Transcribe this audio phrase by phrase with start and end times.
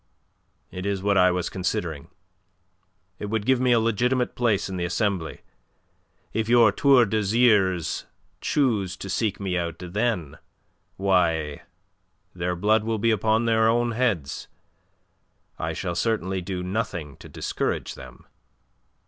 [0.71, 2.07] "It is what I was considering.
[3.19, 5.41] It would give me a legitimate place in the Assembly.
[6.33, 8.05] If your Tour d'Azyrs
[8.41, 10.39] choose to seek me out then,
[10.97, 11.61] why,
[12.33, 14.47] their blood be upon their own heads.
[15.59, 18.25] I shall certainly do nothing to discourage them."